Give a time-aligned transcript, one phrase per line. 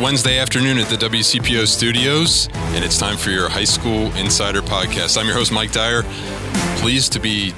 [0.00, 5.18] Wednesday afternoon at the WCPO studios, and it's time for your High School Insider podcast.
[5.18, 6.04] I'm your host, Mike Dyer.
[6.78, 7.52] Pleased to be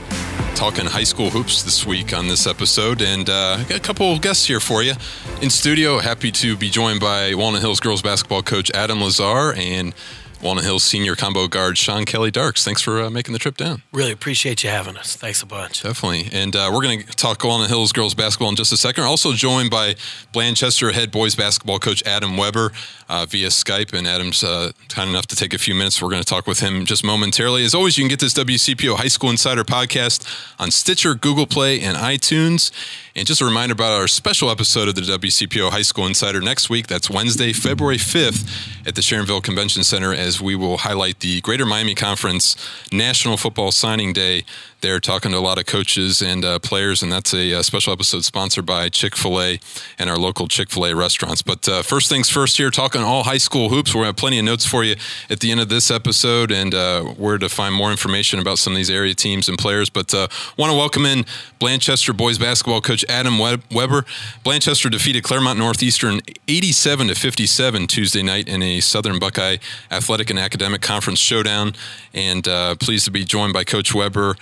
[0.56, 4.44] talking high school hoops this week on this episode, and uh, got a couple guests
[4.44, 4.94] here for you.
[5.40, 9.95] In studio, happy to be joined by Walnut Hills girls basketball coach Adam Lazar and
[10.43, 12.65] Walnut Hills senior combo guard Sean Kelly Darks.
[12.65, 13.83] Thanks for uh, making the trip down.
[13.93, 15.15] Really appreciate you having us.
[15.15, 15.83] Thanks a bunch.
[15.83, 16.29] Definitely.
[16.33, 19.05] And uh, we're going to talk Walnut Hills girls basketball in just a second.
[19.05, 19.95] We're also joined by
[20.35, 22.73] Blanchester head boys basketball coach Adam Weber
[23.09, 23.97] uh, via Skype.
[23.97, 26.02] And Adam's uh, kind enough to take a few minutes.
[26.02, 27.65] We're going to talk with him just momentarily.
[27.65, 30.27] As always, you can get this WCPO High School Insider podcast
[30.59, 32.73] on Stitcher, Google Play, and iTunes.
[33.15, 36.71] And just a reminder about our special episode of the WCPO High School Insider next
[36.71, 36.87] week.
[36.87, 41.66] That's Wednesday, February 5th at the Sharonville Convention Center as we will highlight the Greater
[41.66, 42.57] Miami Conference
[42.91, 44.45] National Football Signing Day
[44.80, 47.62] They're talking to a lot of coaches and uh, players, and that's a, a, uh,
[47.62, 49.60] special episode sponsored by Chick fil A
[49.96, 51.40] and our local Chick fil A restaurants.
[51.40, 53.95] But uh, first things first, here, talking all high school hoops.
[53.95, 54.96] We're going to have plenty of notes for you
[55.30, 58.73] at the end of this episode and uh, where to find more information about some
[58.73, 59.88] of these area teams and players.
[59.88, 61.27] But uh, want to welcome in
[61.60, 64.05] Blanchester boys basketball coach Adam Weber.
[64.45, 69.58] Blanchester defeated Clermont Northeastern 87 to 57 Tuesday night in a Southern Buckeye
[69.91, 71.75] Athletic and Academic Conference showdown.
[72.12, 74.36] And uh, pleased to be joined by Coach Weber.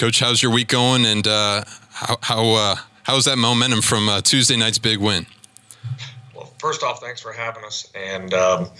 [0.00, 4.22] Coach, how's your week going, and uh, how how uh, how's that momentum from uh,
[4.22, 5.26] Tuesday night's big win?
[6.34, 8.70] Well, first off, thanks for having us, and um,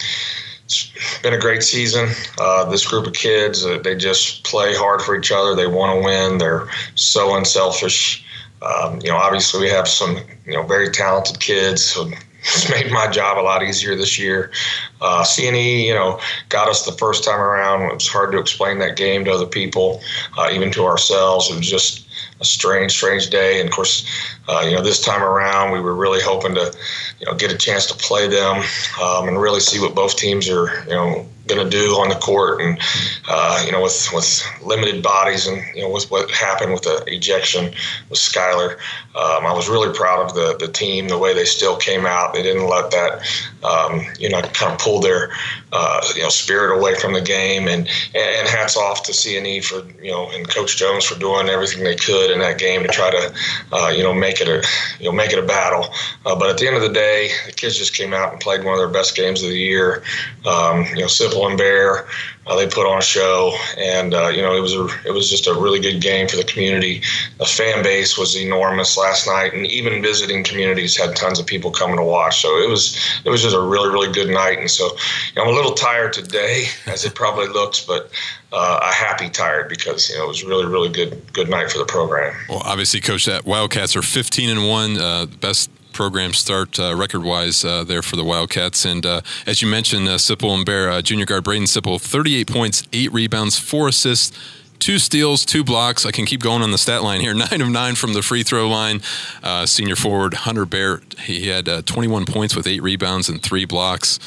[0.71, 2.09] it's been a great season.
[2.39, 5.53] Uh, this group of kids, uh, they just play hard for each other.
[5.53, 6.37] They want to win.
[6.37, 8.25] They're so unselfish.
[8.61, 11.83] Um, you know, obviously we have some you know very talented kids.
[11.83, 12.09] So
[12.41, 14.51] it's made my job a lot easier this year.
[14.99, 17.83] Uh, CNE, you know, got us the first time around.
[17.83, 20.01] It was hard to explain that game to other people,
[20.37, 21.49] uh, even to ourselves.
[21.49, 22.07] It was just
[22.39, 23.59] a strange, strange day.
[23.59, 24.07] And of course,
[24.47, 26.75] uh, you know, this time around, we were really hoping to,
[27.19, 28.63] you know, get a chance to play them
[29.01, 32.15] um, and really see what both teams are, you know, going to do on the
[32.15, 32.79] court, and
[33.27, 37.03] uh, you know, with with limited bodies, and you know, with what happened with the
[37.07, 37.65] ejection
[38.09, 38.73] with Skylar,
[39.15, 42.33] um, I was really proud of the the team, the way they still came out.
[42.33, 43.21] They didn't let that,
[43.63, 45.31] um, you know, kind of pull their
[45.71, 49.85] uh, you know spirit away from the game, and and hats off to CNE for
[50.01, 53.11] you know and Coach Jones for doing everything they could in that game to try
[53.11, 53.33] to
[53.71, 54.65] uh, you know make it a
[54.99, 55.85] you know make it a battle.
[56.25, 58.63] Uh, but at the end of the day, the kids just came out and played
[58.63, 60.03] one of their best games of the year.
[60.45, 61.07] Um, you know,
[61.47, 62.07] And Bear.
[62.47, 65.29] Uh, they put on a show, and uh, you know it was a, it was
[65.29, 67.03] just a really good game for the community.
[67.37, 71.69] The fan base was enormous last night, and even visiting communities had tons of people
[71.69, 72.41] coming to watch.
[72.41, 74.57] So it was it was just a really really good night.
[74.57, 78.09] And so you know, I'm a little tired today, as it probably looks, but
[78.51, 81.77] uh, a happy tired because you know it was really really good good night for
[81.77, 82.35] the program.
[82.49, 87.23] Well, obviously, coach, that Wildcats are 15 and one, uh, best program start uh, record
[87.23, 88.85] wise uh, there for the Wildcats.
[88.85, 92.47] And uh, as you mentioned, uh, Sippel and Bear, uh, junior guard Braden Sippel, 38
[92.47, 94.37] points, eight rebounds, four assists.
[94.79, 96.07] Two steals, two blocks.
[96.07, 97.33] I can keep going on the stat line here.
[97.51, 99.01] Nine of nine from the free throw line.
[99.43, 104.19] Uh, senior forward Hunter Bear, he had 21 points with eight rebounds and three blocks.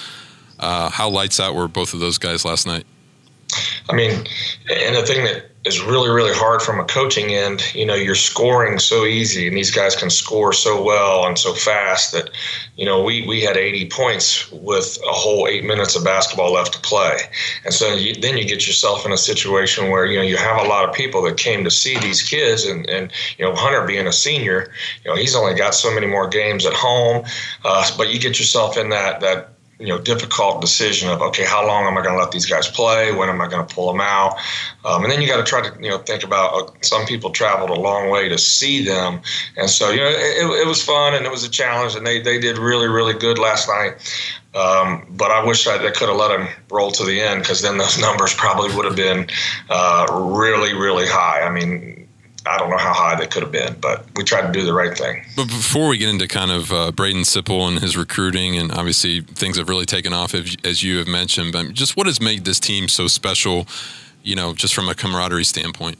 [0.60, 2.86] how lights out were both of those guys last night?
[3.88, 4.10] I mean,
[4.70, 7.74] and the thing that is really really hard from a coaching end.
[7.74, 11.54] You know you're scoring so easy and these guys can score so well and so
[11.54, 12.30] fast that
[12.76, 16.74] you know we we had 80 points with a whole eight minutes of basketball left
[16.74, 17.18] to play.
[17.64, 20.64] And so you, then you get yourself in a situation where you know you have
[20.64, 23.86] a lot of people that came to see these kids and and you know hunter
[23.86, 24.70] being a senior
[25.02, 27.24] you know he's only got so many more games at home.
[27.64, 31.66] Uh, but you get yourself in that that you know difficult decision of okay how
[31.66, 33.12] long am i going to let these guys play?
[33.12, 34.36] When am i going to pull them out?
[34.84, 37.30] Um, and then you got to try to you know think about uh, some people
[37.30, 39.20] traveled a long way to see them.
[39.56, 42.20] And so you know it, it was fun and it was a challenge and they,
[42.20, 43.94] they did really really good last night.
[44.54, 47.62] Um, but I wish I, I could have let them roll to the end because
[47.62, 49.26] then those numbers probably would have been
[49.68, 51.42] uh, really, really high.
[51.42, 52.03] I mean,
[52.46, 54.74] I don't know how high they could have been, but we tried to do the
[54.74, 55.24] right thing.
[55.34, 59.22] But before we get into kind of uh, Braden Sippel and his recruiting, and obviously
[59.22, 62.60] things have really taken off as you have mentioned, but just what has made this
[62.60, 63.66] team so special,
[64.22, 65.96] you know, just from a camaraderie standpoint?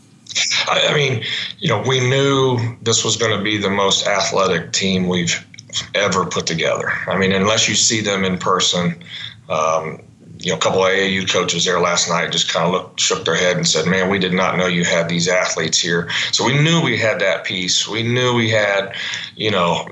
[0.69, 1.25] I, I mean,
[1.59, 5.45] you know, we knew this was going to be the most athletic team we've
[5.95, 6.93] ever put together.
[7.07, 9.03] I mean, unless you see them in person,
[9.49, 10.03] um,
[10.44, 13.25] you know, a couple of AAU coaches there last night just kind of looked, shook
[13.25, 16.44] their head and said, "Man, we did not know you had these athletes here." So
[16.44, 17.88] we knew we had that piece.
[17.88, 18.94] We knew we had,
[19.37, 19.88] you know,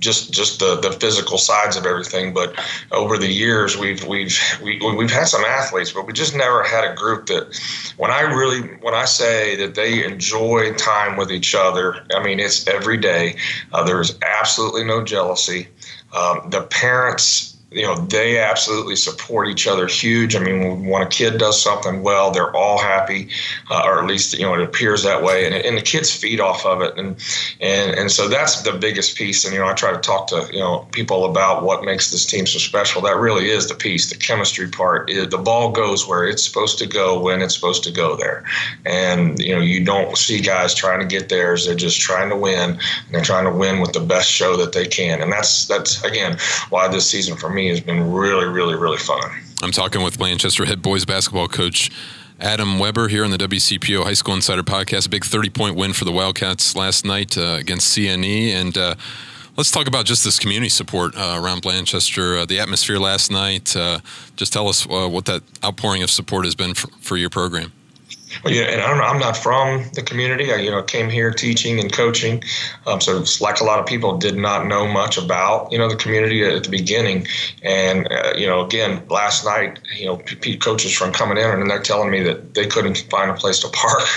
[0.00, 2.34] just just the, the physical sides of everything.
[2.34, 2.54] But
[2.92, 6.36] over the years, we've we've we, have we have had some athletes, but we just
[6.36, 7.58] never had a group that.
[7.96, 12.40] When I really when I say that they enjoy time with each other, I mean
[12.40, 13.36] it's every day.
[13.72, 15.68] Uh, there is absolutely no jealousy.
[16.12, 20.36] Um, the parents you know, they absolutely support each other huge.
[20.36, 23.28] I mean, when a kid does something well, they're all happy,
[23.70, 25.44] uh, or at least, you know, it appears that way.
[25.44, 26.96] And, and the kids feed off of it.
[26.96, 27.16] And,
[27.60, 29.44] and, and so that's the biggest piece.
[29.44, 32.24] And, you know, I try to talk to, you know, people about what makes this
[32.24, 33.02] team so special.
[33.02, 35.10] That really is the piece, the chemistry part.
[35.10, 38.44] Is the ball goes where it's supposed to go when it's supposed to go there.
[38.86, 41.66] And, you know, you don't see guys trying to get theirs.
[41.66, 42.70] They're just trying to win.
[42.70, 45.20] And they're trying to win with the best show that they can.
[45.20, 46.38] And that's, that's again,
[46.70, 49.22] why this season for me has been really, really, really fun.
[49.62, 51.90] I'm talking with Blanchester head boys basketball coach
[52.40, 55.06] Adam Weber here on the WCPO High School Insider Podcast.
[55.06, 58.50] A big 30 point win for the Wildcats last night uh, against CNE.
[58.50, 58.94] And uh,
[59.56, 63.74] let's talk about just this community support uh, around Blanchester, uh, the atmosphere last night.
[63.76, 64.00] Uh,
[64.36, 67.72] just tell us uh, what that outpouring of support has been for, for your program.
[68.42, 70.52] Well, yeah, and I don't know, I'm not from the community.
[70.52, 72.42] I, you know, came here teaching and coaching,
[72.86, 75.88] um, so it's like a lot of people did not know much about you know
[75.88, 77.26] the community at the beginning.
[77.62, 81.70] And uh, you know, again, last night, you know, p- coaches from coming in and
[81.70, 84.08] they're telling me that they couldn't find a place to park.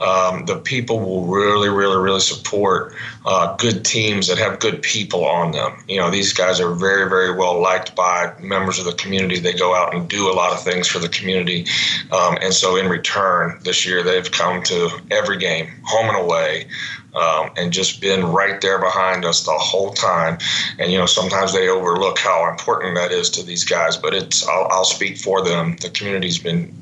[0.00, 2.94] Um, the people will really, really, really support
[3.26, 5.82] uh, good teams that have good people on them.
[5.88, 9.40] You know, these guys are very, very well liked by members of the community.
[9.40, 11.66] They go out and do a lot of things for the community,
[12.12, 14.02] um, and so in return this year.
[14.02, 16.68] They've come to every game, home and away,
[17.14, 20.38] um, and just been right there behind us the whole time.
[20.78, 24.46] And you know, sometimes they overlook how important that is to these guys, but it's
[24.46, 25.76] I'll, I'll speak for them.
[25.80, 26.74] The community's been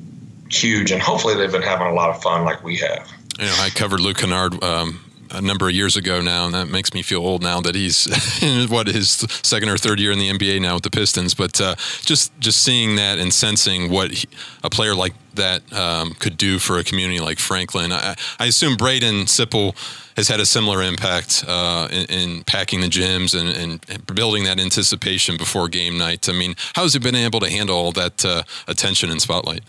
[0.51, 3.11] huge, and hopefully they've been having a lot of fun like we have.
[3.39, 5.01] You know, I covered Luke Kennard um,
[5.31, 8.07] a number of years ago now, and that makes me feel old now that he's
[8.43, 9.11] in what his
[9.43, 11.35] second or third year in the NBA now with the Pistons.
[11.35, 14.29] But uh, just just seeing that and sensing what he,
[14.63, 18.77] a player like that um, could do for a community like Franklin, I, I assume
[18.77, 19.75] Braden Sippel
[20.17, 24.59] has had a similar impact uh, in, in, packing the gyms and, and, building that
[24.59, 26.27] anticipation before game night.
[26.29, 29.61] I mean, how has he been able to handle all that uh, attention and spotlight?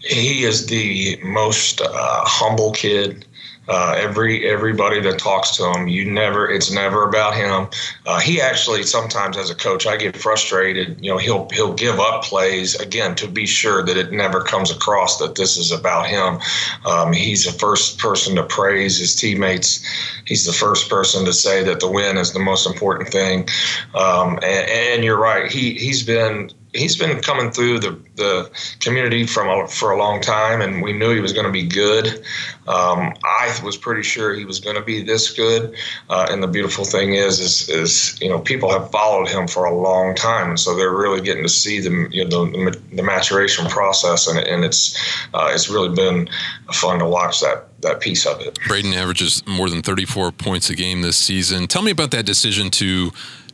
[0.00, 3.26] He is the most uh, humble kid
[3.70, 7.68] uh, every everybody that talks to him, you never it's never about him.
[8.04, 10.98] Uh, he actually sometimes as a coach, I get frustrated.
[11.00, 14.72] You know, he'll he'll give up plays again to be sure that it never comes
[14.72, 16.40] across that this is about him.
[16.84, 19.86] Um, he's the first person to praise his teammates.
[20.26, 23.48] He's the first person to say that the win is the most important thing.
[23.94, 25.50] Um, and, and you're right.
[25.50, 28.50] He he's been he's been coming through the, the
[28.80, 31.66] community from a, for a long time, and we knew he was going to be
[31.66, 32.06] good.
[32.68, 35.74] Um, I was pretty sure he was going to be this good.
[36.08, 39.64] Uh, and the beautiful thing is, is, is, you know, people have followed him for
[39.64, 43.66] a long time, so they're really getting to see the you know the, the maturation
[43.66, 44.96] process, and, and it's
[45.34, 46.28] uh, it's really been
[46.72, 48.58] fun to watch that that piece of it.
[48.68, 51.66] Braden averages more than 34 points a game this season.
[51.66, 53.10] Tell me about that decision to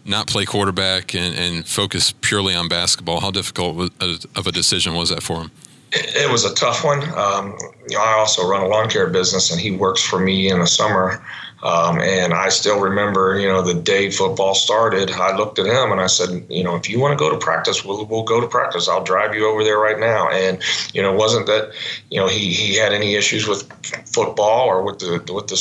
[0.07, 3.21] not play quarterback and, and focus purely on basketball?
[3.21, 5.51] How difficult of a decision was that for him?
[5.93, 7.03] It was a tough one.
[7.15, 7.57] Um,
[7.89, 10.59] you know, I also run a lawn care business, and he works for me in
[10.59, 11.23] the summer.
[11.63, 15.91] Um, and I still remember, you know, the day football started, I looked at him
[15.91, 18.41] and I said, you know, if you want to go to practice, we'll, we'll go
[18.41, 18.89] to practice.
[18.89, 20.29] I'll drive you over there right now.
[20.29, 20.63] And,
[20.93, 21.73] you know, it wasn't that,
[22.11, 23.67] you know, he, he had any issues with
[24.07, 25.57] football or with the, with the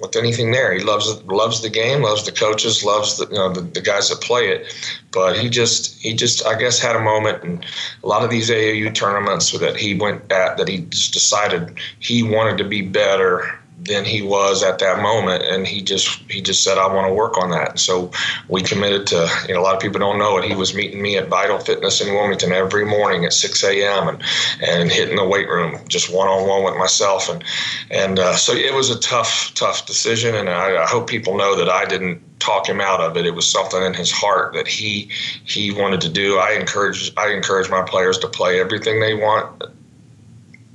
[0.00, 0.72] with anything there.
[0.72, 4.08] He loves loves the game, loves the coaches, loves the you know the, the guys
[4.08, 4.74] that play it.
[5.12, 7.64] But he just he just I guess had a moment in
[8.02, 12.22] a lot of these AAU tournaments that he went at that he just decided he
[12.22, 16.62] wanted to be better than he was at that moment and he just he just
[16.62, 18.10] said I want to work on that so
[18.48, 21.00] we committed to you know a lot of people don't know it he was meeting
[21.00, 24.08] me at Vital Fitness in Wilmington every morning at 6 a.m.
[24.08, 24.22] and
[24.60, 27.42] and hitting the weight room just one on one with myself and
[27.90, 31.56] and uh, so it was a tough tough decision and I, I hope people know
[31.56, 33.26] that I didn't talk him out of it.
[33.26, 35.10] It was something in his heart that he
[35.44, 36.38] he wanted to do.
[36.38, 39.62] I encourage I encourage my players to play everything they want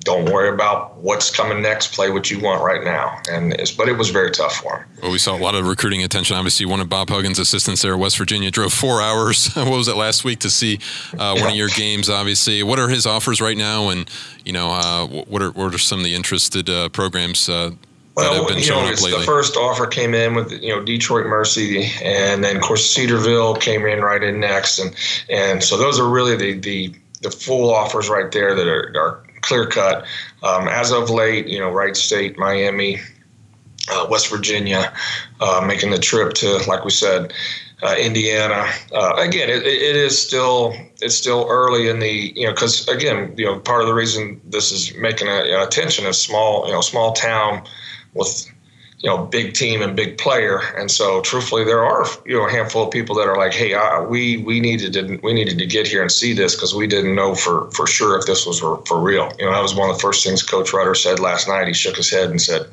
[0.06, 1.94] don't worry about what's coming next.
[1.94, 3.20] Play what you want right now.
[3.30, 4.88] And but it was very tough for him.
[5.02, 6.38] Well, we saw a lot of recruiting attention.
[6.38, 9.48] Obviously, one of Bob Huggins' assistants there, West Virginia, drove four hours.
[9.56, 10.80] what was it last week to see
[11.14, 11.50] uh, one yeah.
[11.50, 12.10] of your games?
[12.10, 13.90] Obviously, what are his offers right now?
[13.90, 14.10] And
[14.46, 17.50] you know, uh, what are what are some of the interested uh, programs?
[17.50, 17.72] Uh,
[18.16, 22.56] well, you know, the first offer came in with you know Detroit Mercy, and then
[22.56, 24.96] of course Cedarville came in right in next, and
[25.30, 29.25] and so those are really the the the full offers right there that are, are
[29.46, 30.06] clear cut.
[30.44, 33.00] Um, as of late, you know, Wright State, Miami,
[33.92, 34.94] uh, West Virginia,
[35.40, 37.34] uh, making the trip to, like we said,
[37.84, 38.68] uh, Indiana.
[38.94, 43.34] Uh, again, it, it is still it's still early in the you know because again
[43.38, 46.82] you know part of the reason this is making a, attention is small you know
[46.82, 47.64] small town
[48.14, 48.50] with
[49.06, 50.62] you know, big team and big player.
[50.76, 53.76] And so, truthfully, there are you know a handful of people that are like, hey,
[53.76, 56.88] uh, we we needed to we needed to get here and see this because we
[56.88, 59.32] didn't know for for sure if this was for, for real.
[59.38, 61.68] You know, that was one of the first things Coach Rudder said last night.
[61.68, 62.66] He shook his head and said,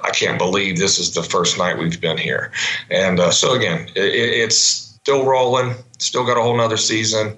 [0.00, 2.50] I can't believe this is the first night we've been here.
[2.90, 5.76] And uh, so again, it, it's still rolling.
[5.98, 7.36] Still got a whole nother season.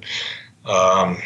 [0.65, 1.19] Um,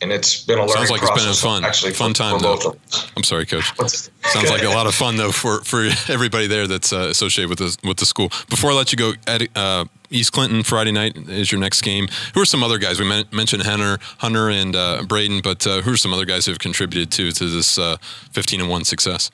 [0.00, 2.38] and it's been a Sounds like it's been a fun, actually fun time.
[2.38, 2.70] for though.
[2.70, 3.12] of.
[3.16, 3.64] I'm sorry, Coach.
[3.78, 7.58] Sounds like a lot of fun though for, for everybody there that's uh, associated with
[7.58, 8.28] the with the school.
[8.48, 12.08] Before I let you go, Ed, uh, East Clinton Friday night is your next game.
[12.34, 12.98] Who are some other guys?
[13.00, 16.46] We men- mentioned Hunter, Hunter and uh, Braden, but uh, who are some other guys
[16.46, 17.96] who have contributed to to this uh,
[18.32, 19.30] 15 and one success?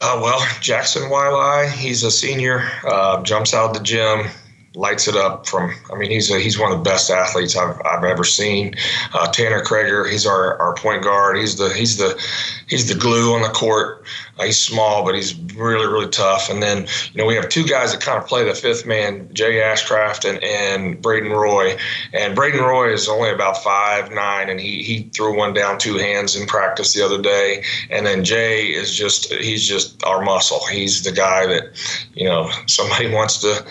[0.00, 4.26] Uh, well, Jackson Wiley, he's a senior, uh, jumps out of the gym,
[4.76, 7.80] lights it up from I mean he's a, he's one of the best athletes I've,
[7.84, 8.74] I've ever seen.
[9.14, 11.38] Uh, Tanner Krager, he's our, our point guard.
[11.38, 12.22] He's the he's the
[12.68, 14.04] he's the glue on the court.
[14.38, 16.50] Uh, he's small, but he's really really tough.
[16.50, 19.28] And then you know we have two guys that kind of play the fifth man,
[19.32, 21.76] Jay Ashcraft and, and Braden Roy.
[22.12, 25.96] And Braden Roy is only about five nine, and he he threw one down two
[25.96, 27.64] hands in practice the other day.
[27.88, 30.60] And then Jay is just he's just our muscle.
[30.66, 31.64] He's the guy that
[32.12, 33.64] you know somebody wants to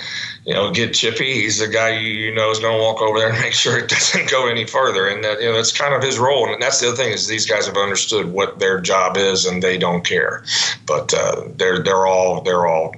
[0.46, 1.34] you know, get chippy.
[1.34, 3.80] He's the guy you, you know is going to walk over there and make sure
[3.80, 5.08] it doesn't go any further.
[5.08, 6.52] And that, you know, that's kind of his role.
[6.52, 9.62] And that's the other thing is these guys have understood what their job is and
[9.62, 10.44] they don't care.
[10.86, 12.96] But uh, they're they're all they're all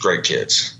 [0.00, 0.74] great kids.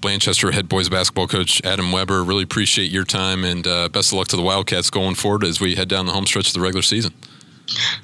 [0.00, 4.18] Blanchester head boys basketball coach Adam Weber, really appreciate your time and uh, best of
[4.18, 6.60] luck to the Wildcats going forward as we head down the home stretch of the
[6.60, 7.12] regular season.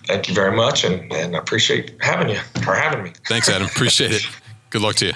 [0.06, 3.12] Thank you very much, and, and I appreciate having you or having me.
[3.26, 3.66] Thanks, Adam.
[3.66, 4.26] Appreciate it.
[4.70, 5.12] Good luck to you.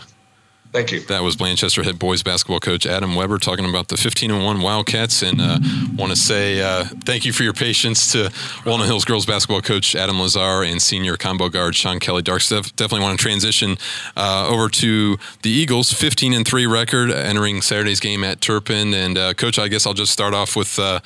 [0.75, 1.03] Thank you.
[1.03, 4.61] That was Blanchester head boys basketball coach Adam Weber talking about the 15 and 1
[4.61, 5.23] Wildcats.
[5.23, 5.61] And uh,
[5.97, 8.33] want to say uh, thank you for your patience to
[8.67, 12.49] Walnut Hills girls basketball coach Adam Lazar and senior combo guard Sean Kelly Darks.
[12.49, 13.77] Def- definitely want to transition
[14.17, 18.93] uh, over to the Eagles, 15 and 3 record entering Saturday's game at Turpin.
[18.95, 20.77] And uh, coach, I guess I'll just start off with.
[20.77, 20.99] Uh,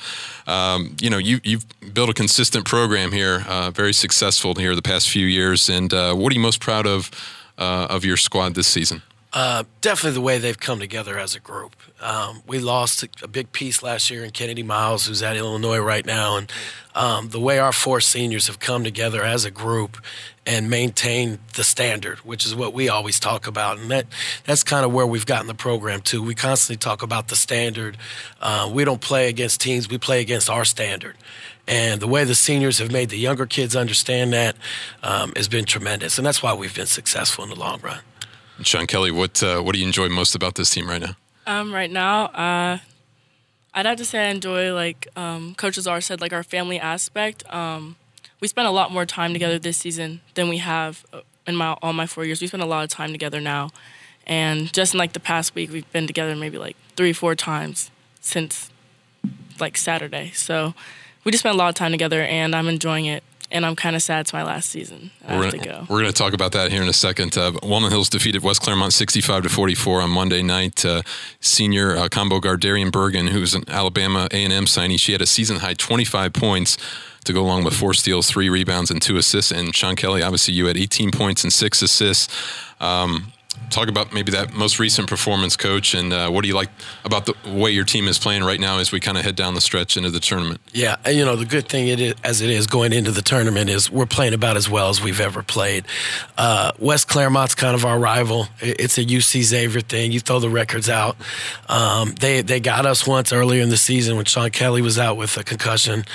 [0.47, 4.81] um, you know, you, you've built a consistent program here, uh, very successful here the
[4.81, 5.69] past few years.
[5.69, 7.11] And what are you most proud of
[7.59, 9.03] of your squad this season?
[9.31, 11.75] Uh, definitely the way they've come together as a group.
[12.01, 16.03] Um, we lost a big piece last year in Kennedy Miles, who's at Illinois right
[16.03, 16.51] now, and
[16.95, 19.97] um, the way our four seniors have come together as a group
[20.47, 24.07] and maintained the standard, which is what we always talk about, and that
[24.45, 26.23] that's kind of where we've gotten the program to.
[26.23, 27.97] We constantly talk about the standard.
[28.41, 31.15] Uh, we don't play against teams; we play against our standard.
[31.67, 34.55] And the way the seniors have made the younger kids understand that
[35.03, 37.99] um, has been tremendous, and that's why we've been successful in the long run.
[38.63, 41.15] Sean Kelly, what uh, what do you enjoy most about this team right now?
[41.47, 42.77] Um, right now, uh,
[43.73, 47.43] I'd have to say I enjoy like um, Coach Lazar said, like our family aspect.
[47.53, 47.95] Um,
[48.39, 51.05] we spent a lot more time together this season than we have
[51.47, 52.41] in my all my four years.
[52.41, 53.69] We spend a lot of time together now,
[54.27, 57.91] and just in like the past week, we've been together maybe like three, four times
[58.19, 58.69] since
[59.59, 60.31] like Saturday.
[60.31, 60.73] So
[61.23, 63.95] we just spent a lot of time together, and I'm enjoying it and I'm kind
[63.95, 65.11] of sad it's my last season.
[65.25, 65.85] I we're have gonna, to go.
[65.89, 67.37] We're going to talk about that here in a second.
[67.37, 70.85] Uh, Walnut Hills defeated West Clermont 65 to 44 on Monday night.
[70.85, 71.01] Uh,
[71.39, 75.57] senior uh, combo guard Darian Bergen, who's an Alabama A&M signee, she had a season
[75.57, 76.77] high 25 points
[77.25, 79.51] to go along with four steals, three rebounds, and two assists.
[79.51, 82.33] And Sean Kelly, obviously, you had 18 points and six assists.
[82.79, 83.33] Um,
[83.69, 86.69] talk about maybe that most recent performance, coach, and uh, what do you like
[87.05, 89.53] about the way your team is playing right now as we kind of head down
[89.55, 90.61] the stretch into the tournament?
[90.73, 93.69] Yeah, you know the good thing it is, as it is going into the tournament
[93.69, 95.85] is we're playing about as well as we've ever played.
[96.37, 98.47] Uh, West Clermont's kind of our rival.
[98.59, 100.11] It's a UC Xavier thing.
[100.11, 101.15] You throw the records out.
[101.67, 105.17] Um, they they got us once earlier in the season when Sean Kelly was out
[105.17, 106.05] with a concussion,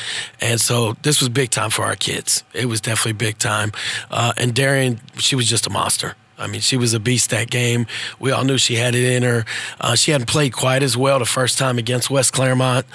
[0.41, 2.45] and so this was big time for our kids.
[2.53, 3.73] It was definitely big time.
[4.11, 6.17] Uh, and Darian, she was just a monster.
[6.39, 7.87] I mean, she was a beast that game.
[8.19, 9.45] We all knew she had it in her.
[9.81, 12.87] Uh, she hadn't played quite as well the first time against West Clermont,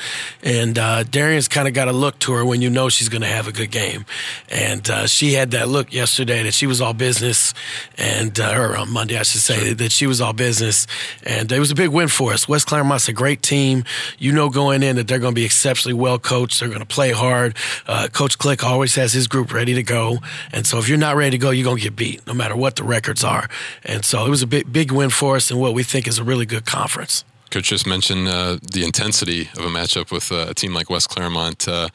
[0.44, 3.22] And uh, Darian's kind of got a look to her when you know she's going
[3.22, 4.06] to have a good game.
[4.50, 7.54] And uh, she had that look yesterday that she was all business,
[7.98, 9.74] and uh, or on Monday, I should say, sure.
[9.76, 10.86] that she was all business.
[11.24, 12.48] And it was a big win for us.
[12.48, 13.86] West Clermont's a great team.
[14.18, 16.60] You know going in that they're going to be exceptionally well coached.
[16.60, 17.56] They're going to play hard.
[17.88, 20.18] Uh, Coach Click always has his group ready to go.
[20.52, 22.56] And so if you're not ready to go, you're going to get beat, no matter
[22.56, 23.50] what the records are are.
[23.84, 26.18] And so it was a big, big win for us and what we think is
[26.20, 27.24] a really good conference.
[27.52, 31.10] Coach just mentioned uh, the intensity of a matchup with uh, a team like West
[31.10, 31.68] Clermont.
[31.68, 31.90] Uh,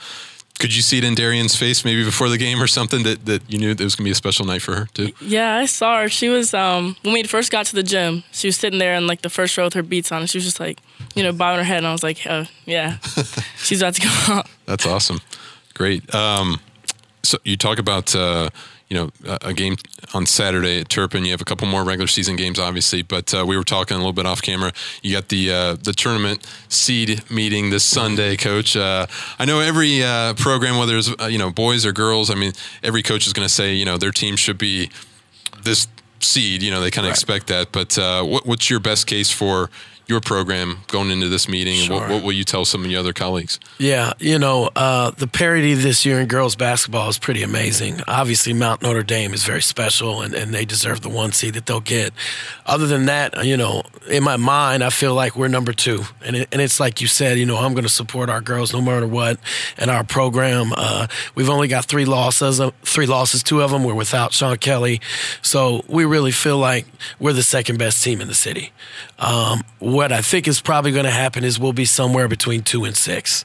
[0.59, 3.43] could you see it in Darian's face maybe before the game or something that, that
[3.51, 5.11] you knew it was going to be a special night for her too?
[5.21, 6.09] Yeah, I saw her.
[6.09, 8.23] She was um, when we first got to the gym.
[8.33, 10.39] She was sitting there in like the first row with her beats on, and she
[10.39, 10.81] was just like,
[11.15, 11.79] you know, bobbing her head.
[11.79, 12.99] And I was like, oh, yeah,
[13.57, 14.47] she's about to go out.
[14.67, 15.21] That's awesome.
[15.75, 16.15] Great.
[16.15, 16.61] Um,
[17.25, 18.51] so you talk about uh,
[18.89, 19.77] you know a, a, game
[20.13, 21.25] on Saturday at Turpin.
[21.25, 23.99] You have a couple more regular season games, obviously, but uh, we were talking a
[23.99, 24.73] little bit off camera.
[25.03, 28.77] You got the uh, the tournament seed meeting this Sunday, Coach.
[28.77, 29.07] Uh,
[29.39, 32.53] I know every uh, program, whether it's uh, you know boys or girls, I mean,
[32.83, 34.91] every coach is going to say you know their team should be
[35.63, 35.89] this
[36.21, 36.63] seed.
[36.63, 37.17] You know, they kind of right.
[37.17, 37.73] expect that.
[37.73, 39.71] But uh, what, what's your best case for
[40.07, 42.01] your program going into this meeting, sure.
[42.01, 43.59] what, what, will you tell some of your other colleagues?
[43.79, 48.01] Yeah, you know, uh, the parity this year in girls basketball is pretty amazing.
[48.07, 51.67] Obviously, Mount Notre Dame is very special, and, and they deserve the one seed that
[51.67, 52.13] they'll get.
[52.67, 56.37] Other than that, you know, in my mind, I feel like we're number two, and
[56.37, 58.83] it, and it's like you said, you know, I'm going to support our girls no
[58.83, 59.39] matter what,
[59.79, 60.73] and our program.
[60.77, 64.57] Uh, we've only got three losses, uh, three losses, two of them were without Sean
[64.59, 65.01] Kelly,
[65.41, 66.87] so we really feel like
[67.19, 68.73] we're the second best team in the city.
[69.19, 72.85] Um, what I think is probably going to happen is we'll be somewhere between two
[72.85, 73.45] and six.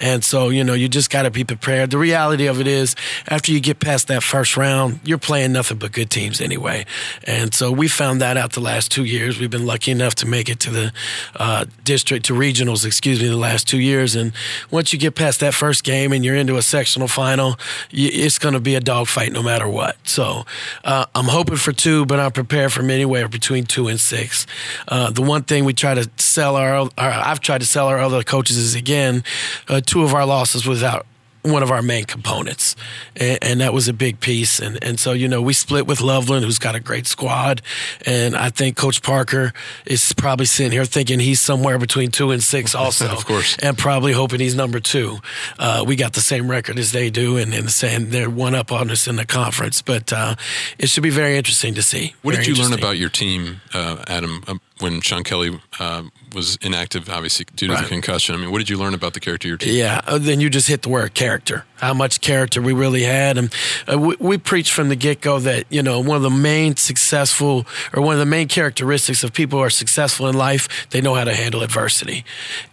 [0.00, 1.90] And so, you know, you just got to be prepared.
[1.90, 2.96] The reality of it is,
[3.28, 6.86] after you get past that first round, you're playing nothing but good teams anyway.
[7.24, 9.38] And so we found that out the last two years.
[9.38, 10.92] We've been lucky enough to make it to the
[11.36, 14.16] uh, district, to regionals, excuse me, the last two years.
[14.16, 14.32] And
[14.70, 17.56] once you get past that first game and you're into a sectional final,
[17.90, 19.96] it's going to be a dogfight no matter what.
[20.08, 20.46] So
[20.82, 24.46] uh, I'm hoping for two, but I'm prepared for anywhere between two and six.
[24.88, 27.98] Uh, the one thing we try to sell our, our, I've tried to sell our
[27.98, 29.24] other coaches is again,
[29.68, 31.06] uh, two of our losses without
[31.42, 32.76] one of our main components,
[33.16, 34.60] and, and, that was a big piece.
[34.60, 37.62] And and so you know we split with Loveland, who's got a great squad,
[38.04, 39.52] and I think Coach Parker
[39.86, 43.76] is probably sitting here thinking he's somewhere between two and six, also, of course, and
[43.76, 45.18] probably hoping he's number two.
[45.58, 48.70] Uh, we got the same record as they do, and and saying they're one up
[48.72, 50.34] on us in the conference, but uh,
[50.78, 52.14] it should be very interesting to see.
[52.22, 54.44] What very did you learn about your team, uh, Adam?
[54.46, 57.82] Um, when Sean Kelly uh, was inactive, obviously due to right.
[57.82, 58.34] the concussion.
[58.34, 59.76] I mean, what did you learn about the character of your team?
[59.76, 61.64] Yeah, uh, then you just hit the word character.
[61.76, 63.54] How much character we really had, and
[63.90, 66.76] uh, we, we preached from the get go that you know one of the main
[66.76, 71.00] successful or one of the main characteristics of people who are successful in life, they
[71.00, 72.24] know how to handle adversity.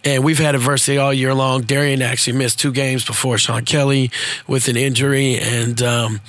[0.04, 1.62] And we've had adversity all year long.
[1.62, 4.10] Darian actually missed two games before Sean Kelly
[4.46, 6.20] with an injury, and um,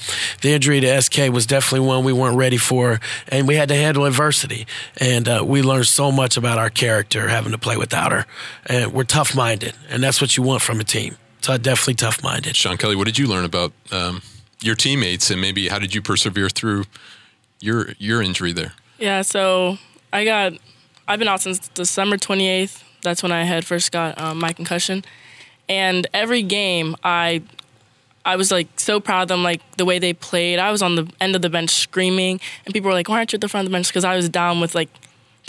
[0.42, 3.76] the injury to SK was definitely one we weren't ready for, and we had to
[3.76, 4.66] handle adversity.
[4.98, 8.26] And uh, we learned so much about our character having to play without her.
[8.66, 11.18] And we're tough minded, and that's what you want from a team.
[11.42, 12.56] So definitely tough minded.
[12.56, 14.22] Sean Kelly, what did you learn about um,
[14.62, 16.86] your teammates, and maybe how did you persevere through
[17.60, 18.74] your your injury there?
[18.98, 19.78] Yeah, so
[20.12, 20.54] I got
[21.08, 22.84] I've been out since December 28th.
[23.02, 25.06] That's when I had first got um, my concussion,
[25.68, 27.42] and every game I
[28.26, 30.60] I was like so proud of them, like the way they played.
[30.60, 33.32] I was on the end of the bench screaming, and people were like, "Why aren't
[33.32, 34.90] you at the front of the bench?" Because I was down with like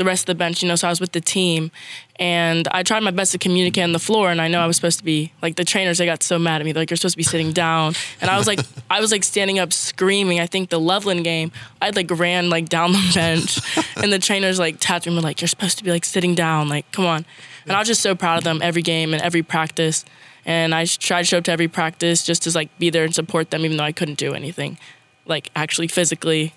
[0.00, 1.70] the rest of the bench, you know, so I was with the team.
[2.18, 4.76] And I tried my best to communicate on the floor, and I know I was
[4.76, 5.98] supposed to be like the trainers.
[5.98, 8.30] They got so mad at me, They're like you're supposed to be sitting down, and
[8.30, 8.60] I was like,
[8.90, 10.40] I was like standing up screaming.
[10.40, 13.60] I think the Loveland game, I like ran like down the bench,
[13.96, 16.34] and the trainers like tapped me, and were like you're supposed to be like sitting
[16.34, 17.26] down, like come on.
[17.64, 20.06] And I was just so proud of them every game and every practice,
[20.46, 23.14] and I tried to show up to every practice just to like be there and
[23.14, 24.78] support them, even though I couldn't do anything,
[25.26, 26.54] like actually physically,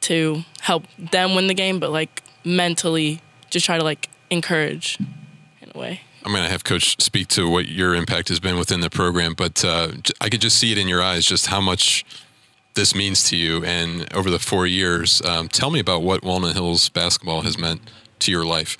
[0.00, 4.98] to help them win the game, but like mentally just try to like encourage
[5.60, 6.00] in a way.
[6.24, 9.34] I'm going to have Coach speak to what your impact has been within the program,
[9.34, 12.04] but uh, I could just see it in your eyes just how much
[12.74, 13.64] this means to you.
[13.64, 17.80] And over the four years, um, tell me about what Walnut Hills basketball has meant
[18.20, 18.76] to your life.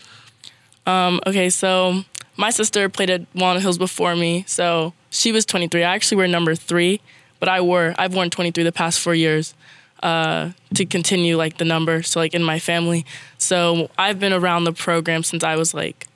[0.86, 2.04] Um, okay, so
[2.36, 5.82] my sister played at Walnut Hills before me, so she was 23.
[5.82, 7.00] I actually wear number three,
[7.38, 9.54] but I wore I've worn 23 the past four years
[10.02, 12.02] uh, to continue like the number.
[12.02, 13.04] So like in my family.
[13.38, 16.06] So I've been around the program since I was like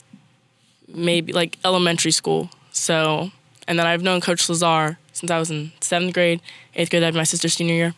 [0.88, 2.50] maybe like elementary school.
[2.72, 3.30] So
[3.66, 6.40] and then I've known Coach Lazar since I was in seventh grade,
[6.74, 7.02] eighth grade.
[7.02, 7.94] I had my sister's senior year.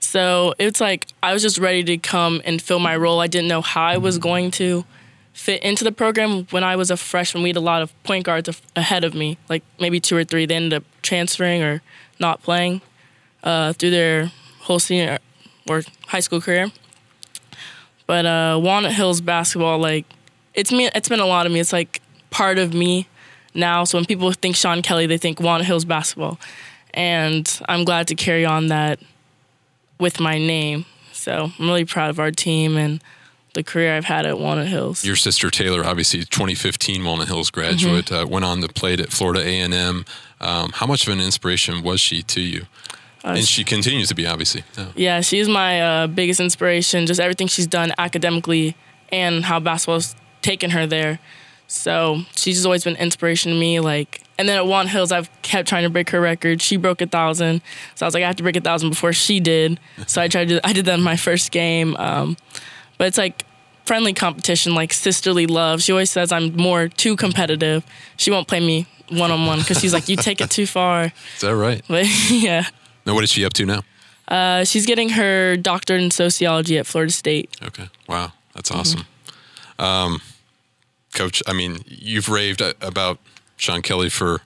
[0.00, 3.20] So it's like I was just ready to come and fill my role.
[3.20, 4.84] I didn't know how I was going to
[5.32, 7.42] fit into the program when I was a freshman.
[7.42, 10.46] We had a lot of point guards ahead of me, like maybe two or three.
[10.46, 11.82] They ended up transferring or
[12.20, 12.80] not playing
[13.42, 14.30] uh, through their
[14.64, 15.18] whole senior
[15.68, 16.70] or high school career.
[18.06, 20.04] But uh, Walnut Hills basketball, like
[20.52, 20.90] it's me.
[20.94, 21.60] It's been a lot of me.
[21.60, 23.08] It's like part of me
[23.54, 23.84] now.
[23.84, 26.38] So when people think Sean Kelly, they think Walnut Hills basketball,
[26.92, 29.00] and I'm glad to carry on that
[29.98, 30.84] with my name.
[31.12, 33.02] So I'm really proud of our team and
[33.54, 35.04] the career I've had at Walnut Hills.
[35.04, 38.26] Your sister Taylor, obviously 2015 Walnut Hills graduate, mm-hmm.
[38.26, 40.04] uh, went on to play at Florida A&M.
[40.40, 42.66] Um, how much of an inspiration was she to you?
[43.24, 44.64] Uh, and she continues to be, obviously.
[44.76, 47.06] Yeah, yeah she's my uh, biggest inspiration.
[47.06, 48.76] Just everything she's done academically
[49.10, 51.18] and how basketball's taken her there.
[51.66, 53.80] So she's just always been inspiration to me.
[53.80, 56.60] Like, and then at Want Hills, I've kept trying to break her record.
[56.60, 57.62] She broke a thousand,
[57.94, 59.80] so I was like, I have to break a thousand before she did.
[60.06, 60.66] So I tried to.
[60.66, 61.96] I did that in my first game.
[61.96, 62.36] Um,
[62.98, 63.44] but it's like
[63.86, 65.82] friendly competition, like sisterly love.
[65.82, 67.84] She always says I'm more too competitive.
[68.16, 71.04] She won't play me one on one because she's like, you take it too far.
[71.36, 71.82] Is that right?
[71.88, 72.66] But yeah.
[73.06, 73.82] Now, what is she up to now?
[74.26, 77.54] Uh, she's getting her doctorate in sociology at Florida State.
[77.62, 77.88] Okay.
[78.08, 78.32] Wow.
[78.54, 79.00] That's awesome.
[79.00, 79.84] Mm-hmm.
[79.84, 80.22] Um,
[81.14, 83.18] Coach, I mean, you've raved about
[83.56, 84.40] Sean Kelly for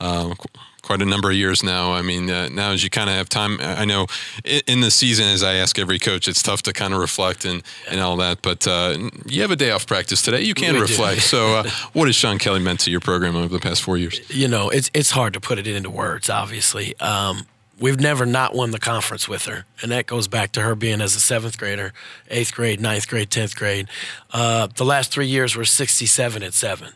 [0.00, 0.34] um,
[0.82, 1.92] quite a number of years now.
[1.92, 4.06] I mean, uh, now as you kind of have time, I know
[4.44, 7.44] in, in, the season, as I ask every coach, it's tough to kind of reflect
[7.44, 8.40] and, and all that.
[8.42, 8.96] But uh,
[9.26, 10.42] you have a day off practice today.
[10.42, 11.22] You can we reflect.
[11.22, 14.20] so, uh, what has Sean Kelly meant to your program over the past four years?
[14.30, 16.30] You know, it's it's hard to put it into words.
[16.30, 17.46] Obviously, um,
[17.80, 21.00] we've never not won the conference with her, and that goes back to her being
[21.00, 21.92] as a seventh grader,
[22.28, 23.88] eighth grade, ninth grade, tenth grade.
[24.32, 26.92] Uh, the last three years were sixty-seven and seven,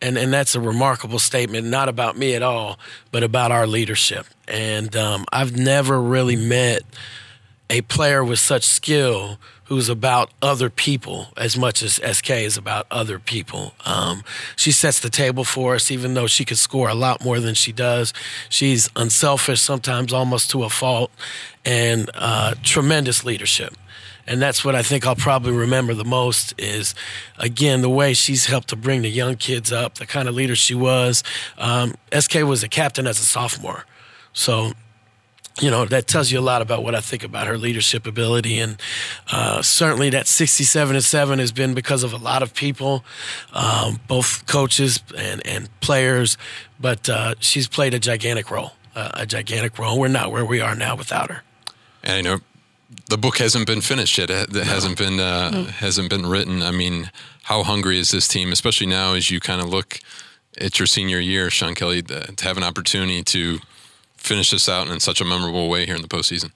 [0.00, 2.78] and and that's a remarkable statement, not about me at all,
[3.12, 4.26] but about our leadership.
[4.48, 6.82] And um, I've never really met
[7.68, 12.86] a player with such skill who's about other people as much as SK is about
[12.90, 13.74] other people.
[13.84, 14.22] Um,
[14.54, 17.54] she sets the table for us, even though she could score a lot more than
[17.54, 18.12] she does.
[18.48, 21.10] She's unselfish, sometimes almost to a fault,
[21.64, 23.74] and uh, tremendous leadership.
[24.28, 26.94] And that's what I think I'll probably remember the most is,
[27.38, 30.56] again, the way she's helped to bring the young kids up, the kind of leader
[30.56, 31.22] she was.
[31.58, 33.84] Um, SK was a captain as a sophomore.
[34.32, 34.72] So
[35.60, 38.58] you know that tells you a lot about what I think about her leadership ability,
[38.58, 38.80] and
[39.30, 43.04] uh, certainly that 67 and seven has been because of a lot of people,
[43.52, 46.36] um, both coaches and and players.
[46.78, 49.98] But uh, she's played a gigantic role, uh, a gigantic role.
[49.98, 51.42] We're not where we are now without her.
[52.02, 52.40] And you know,
[53.08, 54.30] the book hasn't been finished yet.
[54.30, 55.66] It hasn't been uh, mm.
[55.68, 56.62] hasn't been written.
[56.62, 57.10] I mean,
[57.44, 60.00] how hungry is this team, especially now as you kind of look
[60.60, 63.58] at your senior year, Sean Kelly, to have an opportunity to
[64.26, 66.50] finish this out in such a memorable way here in the postseason?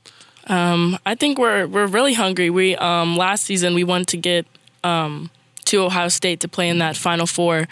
[0.46, 2.50] Um, I think we're we're really hungry.
[2.50, 4.46] We um, last season we wanted to get
[4.82, 5.30] um,
[5.66, 7.68] to Ohio State to play in that Final Four,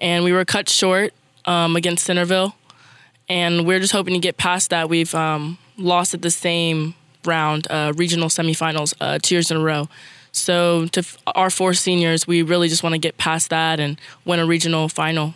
[0.00, 1.12] and we were cut short
[1.44, 2.54] um, against Centerville,
[3.28, 4.88] and we're just hoping to get past that.
[4.88, 9.60] We've um, lost at the same round, uh, regional semifinals, uh, two years in a
[9.60, 9.88] row.
[10.32, 14.00] So to f- our four seniors, we really just want to get past that and
[14.24, 15.34] win a regional final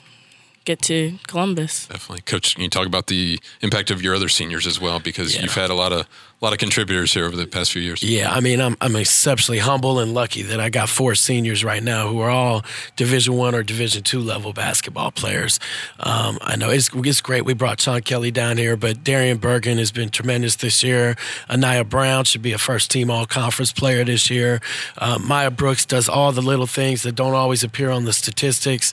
[0.64, 1.86] get to Columbus.
[1.86, 2.54] Definitely, Coach.
[2.54, 5.00] Can you talk about the impact of your other seniors as well?
[5.00, 5.42] Because yeah.
[5.42, 6.08] you've had a lot of
[6.44, 8.02] a lot of contributors here over the past few years.
[8.02, 11.82] Yeah, I mean, I'm I'm exceptionally humble and lucky that I got four seniors right
[11.82, 12.62] now who are all
[12.96, 15.58] Division One or Division Two level basketball players.
[16.00, 17.46] Um, I know it's it's great.
[17.46, 21.16] We brought Sean Kelly down here, but Darian Bergen has been tremendous this year.
[21.48, 24.60] Anaya Brown should be a first team All Conference player this year.
[24.98, 28.92] Uh, Maya Brooks does all the little things that don't always appear on the statistics,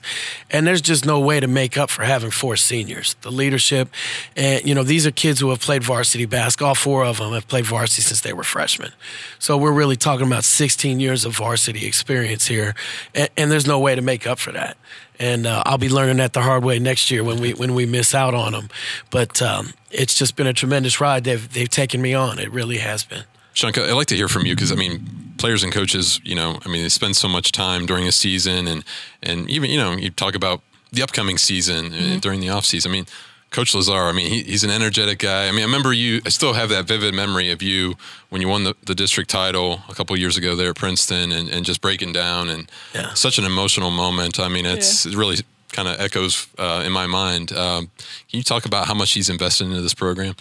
[0.50, 3.14] and there's just no way to make up for having four seniors.
[3.20, 3.90] The leadership,
[4.36, 6.62] and you know, these are kids who have played varsity basketball.
[6.62, 8.92] All four of them have played varsity since they were freshmen.
[9.38, 12.74] So we're really talking about 16 years of varsity experience here,
[13.14, 14.76] and, and there's no way to make up for that.
[15.18, 17.86] And uh, I'll be learning that the hard way next year when we when we
[17.86, 18.68] miss out on them.
[19.10, 22.38] But um, it's just been a tremendous ride they've they've taken me on.
[22.38, 23.24] It really has been.
[23.54, 26.58] Shanka, I'd like to hear from you because I mean, players and coaches, you know,
[26.64, 28.84] I mean, they spend so much time during a season, and
[29.22, 32.18] and even you know, you talk about the upcoming season uh, mm-hmm.
[32.18, 32.90] during the off season.
[32.90, 33.06] I mean,
[33.52, 35.46] Coach Lazar, I mean, he, he's an energetic guy.
[35.46, 37.94] I mean, I remember you, I still have that vivid memory of you
[38.30, 41.48] when you won the, the district title a couple years ago there at Princeton and,
[41.50, 43.12] and just breaking down and yeah.
[43.12, 44.40] such an emotional moment.
[44.40, 45.12] I mean, it's yeah.
[45.12, 45.36] it really
[45.72, 47.52] kind of echoes uh, in my mind.
[47.52, 47.90] Um,
[48.30, 50.34] can you talk about how much he's invested into this program?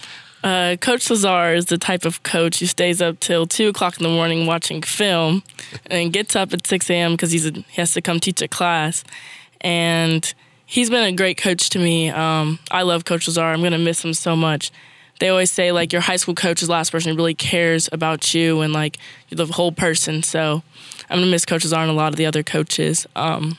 [0.43, 4.04] Uh, coach Lazar is the type of coach who stays up till two o'clock in
[4.04, 5.43] the morning watching film,
[5.88, 7.12] and gets up at six a.m.
[7.12, 9.04] because he has to come teach a class,
[9.60, 10.34] and
[10.72, 12.10] he's been a great coach to me.
[12.10, 13.44] Um, I love Coach Lazar.
[13.44, 14.72] I'm going to miss him so much.
[15.20, 17.90] They always say like your high school coach is the last person who really cares
[17.92, 18.98] about you and like
[19.30, 20.24] the whole person.
[20.24, 20.64] So
[21.10, 23.06] I'm going to miss Coach Lazar and a lot of the other coaches.
[23.18, 23.58] Um,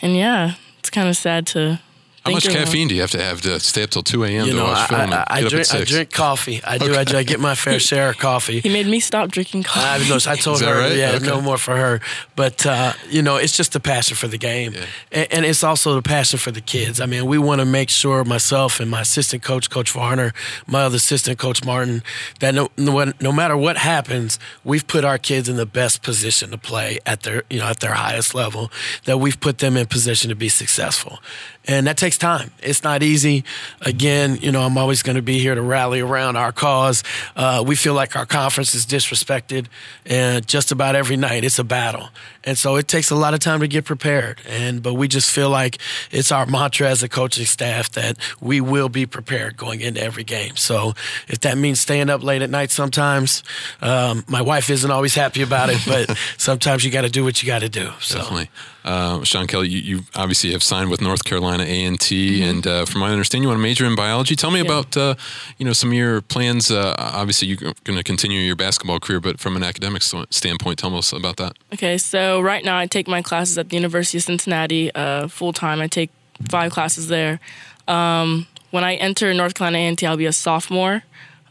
[0.00, 1.80] and yeah, it's kind of sad to
[2.28, 4.46] how much caffeine do you have to have to stay up till 2 a.m.
[4.46, 5.12] to know, watch film?
[5.12, 6.62] I, I, I drink, I drink coffee.
[6.64, 6.92] I do.
[6.92, 7.16] Okay.
[7.16, 8.60] I, I, get my fair share of coffee.
[8.68, 10.12] He made me stop drinking coffee.
[10.12, 10.96] I, I told her, right?
[10.96, 11.26] yeah, okay.
[11.26, 12.00] no more for her.
[12.36, 14.74] But, uh, you know, it's just the passion for the game.
[14.74, 14.84] Yeah.
[15.12, 17.00] And, and, it's also the passion for the kids.
[17.00, 20.32] I mean, we want to make sure, myself and my assistant coach, Coach Varner,
[20.66, 22.02] my other assistant, Coach Martin,
[22.40, 26.50] that no, no, no matter what happens, we've put our kids in the best position
[26.50, 28.70] to play at their, you know, at their highest level,
[29.04, 31.18] that we've put them in position to be successful.
[31.66, 32.50] And that takes takes time.
[32.62, 33.44] It's not easy.
[33.80, 37.02] Again, you know, I'm always going to be here to rally around our cause.
[37.36, 39.66] Uh, we feel like our conference is disrespected,
[40.06, 42.08] and just about every night it's a battle.
[42.44, 44.40] And so it takes a lot of time to get prepared.
[44.48, 45.78] And but we just feel like
[46.10, 50.24] it's our mantra as a coaching staff that we will be prepared going into every
[50.24, 50.56] game.
[50.56, 50.94] So
[51.26, 53.42] if that means staying up late at night, sometimes
[53.82, 57.42] um, my wife isn't always happy about it, but sometimes you got to do what
[57.42, 57.90] you got to do.
[58.00, 58.18] So.
[58.18, 58.50] Definitely.
[58.84, 62.50] Uh, Sean Kelly, you, you, obviously have signed with North Carolina A and mm-hmm.
[62.50, 64.36] and uh, from my understanding, you want to major in biology.
[64.36, 64.66] Tell me yeah.
[64.66, 65.14] about uh,
[65.58, 66.70] you know some of your plans.
[66.70, 70.96] Uh, obviously, you're going to continue your basketball career, but from an academic standpoint, tell
[70.96, 71.56] us about that.
[71.72, 75.52] Okay, so right now I take my classes at the University of Cincinnati uh, full
[75.52, 75.80] time.
[75.80, 76.10] I take
[76.48, 77.40] five classes there.
[77.86, 81.02] Um, when I enter North Carolina A and T, I'll be a sophomore.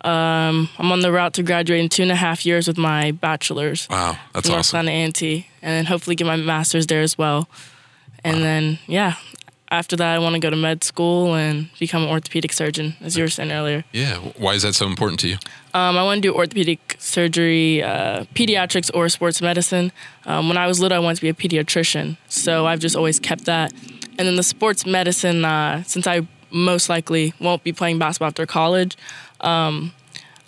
[0.02, 3.12] Um, I'm on the route to graduate in two and a half years with my
[3.12, 3.88] bachelor's.
[3.90, 4.86] Wow, that's North awesome.
[4.86, 7.50] North Carolina A&T, and then hopefully get my master's there as well.
[8.24, 8.44] And wow.
[8.44, 9.16] then, yeah,
[9.70, 13.18] after that, I want to go to med school and become an orthopedic surgeon, as
[13.18, 13.84] you were saying earlier.
[13.92, 15.38] Yeah, why is that so important to you?
[15.74, 19.92] Um, I want to do orthopedic surgery, uh, pediatrics, or sports medicine.
[20.26, 23.20] Um, when I was little, I wanted to be a pediatrician, so I've just always
[23.20, 23.74] kept that.
[24.18, 28.46] And then the sports medicine, uh, since I most likely won't be playing basketball after
[28.46, 28.98] college,
[29.42, 29.94] um,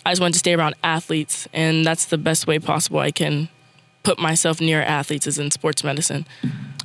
[0.04, 3.48] I just want to stay around athletes, and that's the best way possible I can
[4.02, 6.26] put myself near athletes is in sports medicine.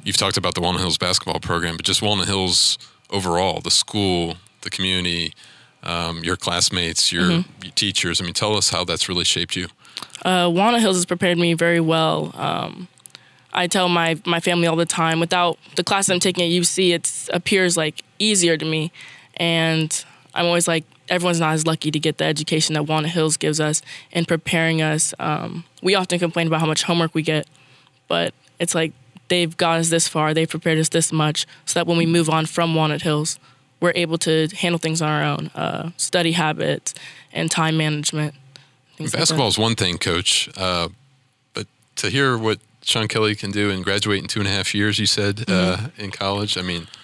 [0.05, 2.77] You've talked about the Walnut Hills basketball program, but just Walnut Hills
[3.09, 5.33] overall, the school, the community,
[5.81, 7.63] um, your classmates, your, mm-hmm.
[7.63, 8.21] your, teachers.
[8.21, 9.67] I mean, tell us how that's really shaped you.
[10.23, 12.31] Uh, Walnut Hills has prepared me very well.
[12.35, 12.87] Um,
[13.51, 15.19] I tell my my family all the time.
[15.19, 18.91] Without the class I'm taking at UC, it appears like easier to me,
[19.37, 23.37] and I'm always like, everyone's not as lucky to get the education that Walnut Hills
[23.37, 25.15] gives us in preparing us.
[25.17, 27.47] Um, we often complain about how much homework we get,
[28.07, 28.91] but it's like
[29.27, 32.29] they've got us this far, they've prepared us this much, so that when we move
[32.29, 33.39] on from Walnut Hills,
[33.79, 36.93] we're able to handle things on our own, uh, study habits
[37.33, 38.33] and time management.
[38.97, 40.89] Basketball like is one thing, Coach, uh,
[41.53, 44.73] but to hear what Sean Kelly can do and graduate in two and a half
[44.73, 45.85] years, you said mm-hmm.
[45.85, 46.87] uh, in college, I mean–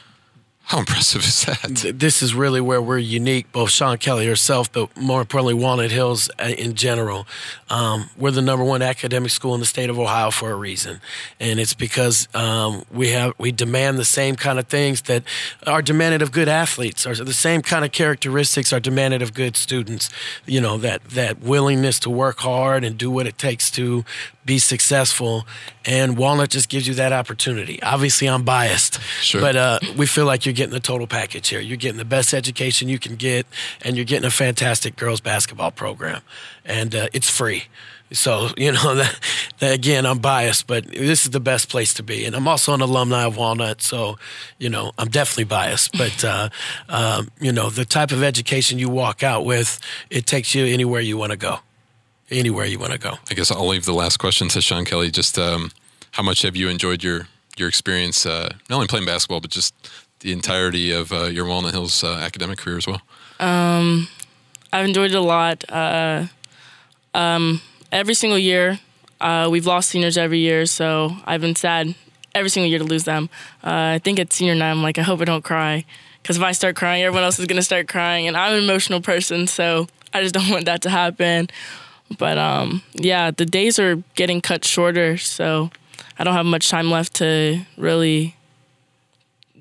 [0.71, 1.99] how impressive is that?
[1.99, 6.29] This is really where we're unique, both Sean Kelly herself, but more importantly, Walnut Hills
[6.39, 7.27] uh, in general.
[7.69, 11.01] Um, we're the number one academic school in the state of Ohio for a reason,
[11.41, 15.23] and it's because um, we have we demand the same kind of things that
[15.67, 19.57] are demanded of good athletes, or the same kind of characteristics are demanded of good
[19.57, 20.09] students.
[20.45, 24.05] You know that that willingness to work hard and do what it takes to
[24.45, 25.45] be successful.
[25.85, 27.81] And Walnut just gives you that opportunity.
[27.81, 29.41] Obviously, I'm biased, sure.
[29.41, 31.59] but uh, we feel like you're getting the total package here.
[31.59, 33.45] You're getting the best education you can get,
[33.83, 36.21] and you're getting a fantastic girls basketball program,
[36.65, 37.65] and uh, it's free.
[38.13, 39.19] So you know that,
[39.59, 42.73] that, again, I'm biased, but this is the best place to be, and I'm also
[42.73, 44.17] an alumni of Walnut, so
[44.59, 45.91] you know I'm definitely biased.
[46.01, 46.49] But uh,
[46.89, 50.99] um, you know the type of education you walk out with, it takes you anywhere
[50.99, 51.59] you want to go
[52.31, 53.15] anywhere you want to go.
[53.29, 55.11] I guess I'll leave the last question to Sean Kelly.
[55.11, 55.71] Just um,
[56.11, 59.73] how much have you enjoyed your your experience, uh, not only playing basketball, but just
[60.21, 63.01] the entirety of uh, your Walnut Hills uh, academic career as well?
[63.39, 64.07] Um,
[64.71, 65.65] I've enjoyed it a lot.
[65.69, 66.27] Uh,
[67.13, 68.79] um, every single year,
[69.19, 71.93] uh, we've lost seniors every year, so I've been sad
[72.33, 73.29] every single year to lose them.
[73.63, 75.85] Uh, I think at senior night, I'm like, I hope I don't cry.
[76.21, 78.27] Because if I start crying, everyone else is going to start crying.
[78.27, 81.49] And I'm an emotional person, so I just don't want that to happen.
[82.17, 85.71] But um, yeah, the days are getting cut shorter, so
[86.17, 88.35] I don't have much time left to really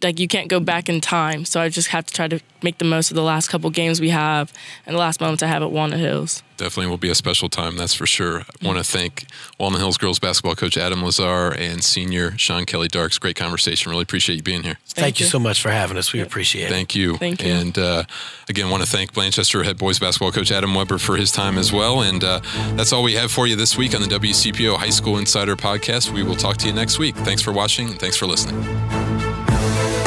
[0.02, 1.44] like you can't go back in time.
[1.44, 4.00] So I just have to try to make the most of the last couple games
[4.00, 4.52] we have
[4.86, 6.42] and the last moments I have at Walnut Hills.
[6.56, 8.40] Definitely will be a special time, that's for sure.
[8.40, 9.26] I want to thank
[9.58, 13.18] Walnut Hills girls basketball coach Adam Lazar and senior Sean Kelly Darks.
[13.18, 13.88] Great conversation.
[13.90, 14.76] Really appreciate you being here.
[14.84, 15.24] Thank, thank you.
[15.24, 15.30] you.
[15.30, 16.12] so much for having us.
[16.12, 16.70] We appreciate it.
[16.70, 17.16] Thank you.
[17.16, 17.50] Thank you.
[17.50, 18.04] And uh,
[18.48, 21.72] again, want to thank Blanchester head boys basketball coach Adam Weber for his time as
[21.72, 22.02] well.
[22.02, 22.40] And uh,
[22.74, 26.12] that's all we have for you this week on the WCPO High School Insider Podcast.
[26.12, 27.16] We will talk to you next week.
[27.16, 29.09] Thanks for watching and thanks for listening.
[29.60, 29.99] Thank you.